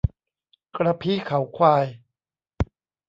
[0.77, 1.85] กระพี้เขาควาย